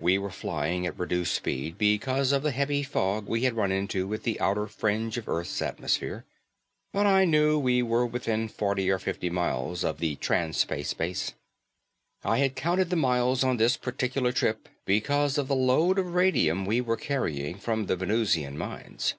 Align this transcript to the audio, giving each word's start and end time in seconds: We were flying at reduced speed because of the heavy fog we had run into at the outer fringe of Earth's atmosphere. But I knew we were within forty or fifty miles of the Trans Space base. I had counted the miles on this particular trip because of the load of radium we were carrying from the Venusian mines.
We 0.00 0.18
were 0.18 0.28
flying 0.28 0.84
at 0.86 0.98
reduced 0.98 1.34
speed 1.34 1.78
because 1.78 2.30
of 2.32 2.42
the 2.42 2.50
heavy 2.50 2.82
fog 2.82 3.26
we 3.26 3.44
had 3.44 3.56
run 3.56 3.72
into 3.72 4.12
at 4.12 4.22
the 4.22 4.38
outer 4.38 4.66
fringe 4.66 5.16
of 5.16 5.30
Earth's 5.30 5.62
atmosphere. 5.62 6.26
But 6.92 7.06
I 7.06 7.24
knew 7.24 7.58
we 7.58 7.82
were 7.82 8.04
within 8.04 8.48
forty 8.48 8.90
or 8.90 8.98
fifty 8.98 9.30
miles 9.30 9.82
of 9.82 9.96
the 9.98 10.16
Trans 10.16 10.58
Space 10.58 10.92
base. 10.92 11.32
I 12.22 12.36
had 12.36 12.54
counted 12.54 12.90
the 12.90 12.96
miles 12.96 13.42
on 13.42 13.56
this 13.56 13.78
particular 13.78 14.30
trip 14.30 14.68
because 14.84 15.38
of 15.38 15.48
the 15.48 15.56
load 15.56 15.98
of 15.98 16.12
radium 16.14 16.66
we 16.66 16.82
were 16.82 16.98
carrying 16.98 17.56
from 17.56 17.86
the 17.86 17.96
Venusian 17.96 18.58
mines. 18.58 19.14